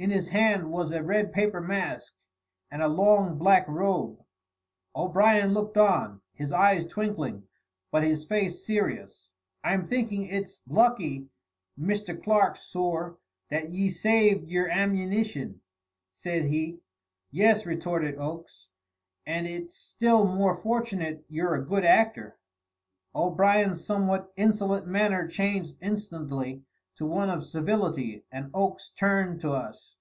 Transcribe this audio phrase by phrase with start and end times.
[0.00, 2.14] In his hand was a red paper mask
[2.70, 4.24] and a long black robe!
[4.94, 7.48] O'Brien looked on, his eyes twinkling,
[7.90, 9.28] but his face serious.
[9.64, 11.26] "I'm thinking it's lucky,
[11.76, 12.22] Mr.
[12.22, 13.18] Clark, sorr,
[13.48, 15.60] that ye saved yer ammunition,"
[16.12, 16.78] said he.
[17.32, 18.68] "Yes," retorted Oakes,
[19.26, 22.38] "and it's still more fortunate you're a good actor."
[23.16, 26.62] O'Brien's somewhat insolent manner changed instantly
[26.96, 29.94] to one of civility, and Oakes turned to us.